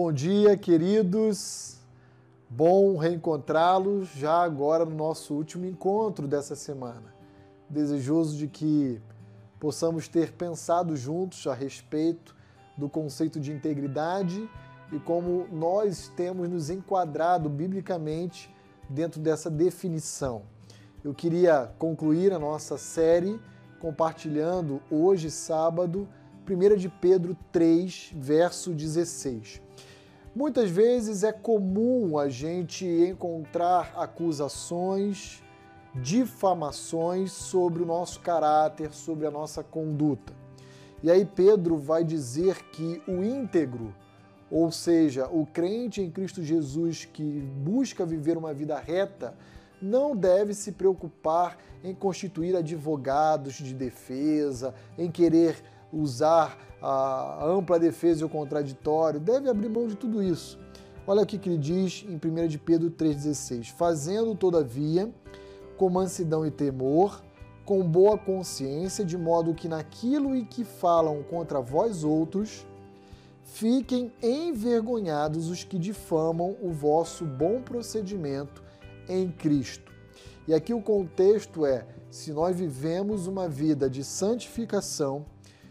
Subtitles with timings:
[0.00, 1.80] bom dia, queridos.
[2.48, 7.12] Bom reencontrá-los já agora no nosso último encontro dessa semana.
[7.68, 9.02] Desejoso de que
[9.58, 12.32] possamos ter pensado juntos a respeito
[12.76, 14.48] do conceito de integridade
[14.92, 18.54] e como nós temos nos enquadrado biblicamente
[18.88, 20.42] dentro dessa definição.
[21.02, 23.40] Eu queria concluir a nossa série
[23.80, 26.06] compartilhando hoje, sábado,
[26.48, 29.66] 1 de Pedro 3, verso 16.
[30.38, 35.42] Muitas vezes é comum a gente encontrar acusações,
[35.92, 40.32] difamações sobre o nosso caráter, sobre a nossa conduta.
[41.02, 43.92] E aí Pedro vai dizer que o íntegro,
[44.48, 49.34] ou seja, o crente em Cristo Jesus que busca viver uma vida reta,
[49.82, 55.60] não deve se preocupar em constituir advogados de defesa, em querer
[55.92, 60.58] usar a ampla defesa e o contraditório, deve abrir mão de tudo isso.
[61.06, 65.12] Olha o que ele diz em 1 de Pedro 3,16: Fazendo, todavia,
[65.76, 67.22] com mansidão e temor,
[67.64, 72.66] com boa consciência, de modo que naquilo em que falam contra vós outros,
[73.42, 78.62] fiquem envergonhados os que difamam o vosso bom procedimento
[79.08, 79.90] em Cristo.
[80.46, 85.24] E aqui o contexto é: se nós vivemos uma vida de santificação,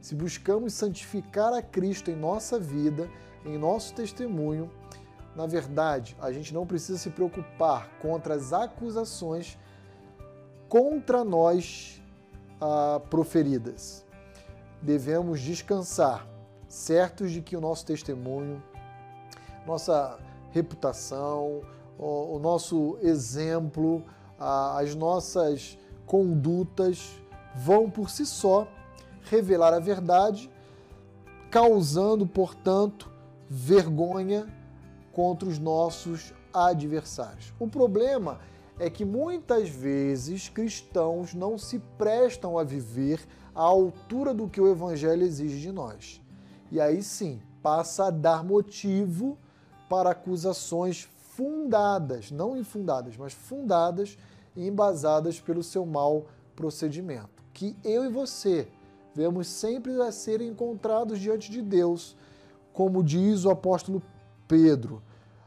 [0.00, 3.08] se buscamos santificar a Cristo em nossa vida,
[3.44, 4.70] em nosso testemunho,
[5.34, 9.58] na verdade, a gente não precisa se preocupar contra as acusações
[10.68, 12.02] contra nós
[12.60, 14.04] ah, proferidas.
[14.82, 16.26] Devemos descansar,
[16.68, 18.62] certos de que o nosso testemunho,
[19.66, 20.18] nossa
[20.52, 21.62] reputação,
[21.98, 24.02] o, nosso exemplo,
[24.38, 27.20] ah, as nossas condutas
[27.54, 28.66] vão por si só
[29.22, 30.50] revelar a verdade,
[31.50, 33.10] causando, portanto,
[33.48, 34.46] vergonha
[35.12, 37.52] contra os nossos adversários.
[37.58, 38.38] O problema
[38.78, 43.20] é que muitas vezes cristãos não se prestam a viver
[43.54, 46.20] à altura do que o Evangelho exige de nós.
[46.70, 49.36] E aí sim, passa a dar motivo
[49.88, 54.16] para acusações fundadas, não infundadas, mas fundadas
[54.56, 57.42] e embasadas pelo seu mau procedimento.
[57.52, 58.68] Que eu e você
[59.14, 62.16] vemos sempre a serem encontrados diante de Deus,
[62.72, 64.02] como diz o apóstolo
[64.46, 65.02] Pedro,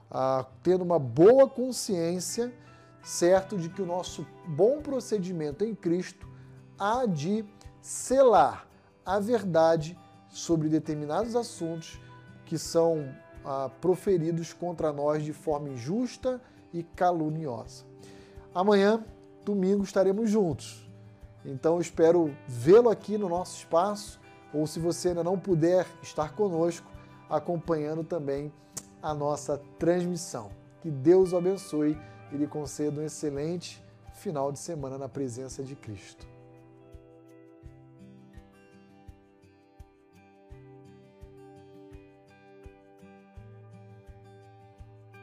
[0.10, 2.54] ah, tendo uma boa consciência,
[3.04, 6.28] certo de que o nosso bom procedimento em Cristo
[6.78, 7.44] há de
[7.82, 8.68] selar
[9.06, 9.98] a verdade
[10.30, 12.00] sobre determinados assuntos
[12.46, 13.14] que são
[13.82, 16.42] proferidos contra nós de forma injusta
[16.74, 17.84] e caluniosa.
[18.56, 19.04] Amanhã,
[19.44, 20.90] domingo, estaremos juntos
[21.46, 24.20] então espero vê-lo aqui no nosso espaço,
[24.54, 26.90] ou se você ainda não puder estar conosco,
[27.30, 28.54] acompanhando também
[29.02, 30.52] a nossa transmissão.
[30.82, 31.98] Que Deus o abençoe
[32.32, 33.84] e lhe conceda um excelente
[34.14, 36.33] final de semana na presença de Cristo.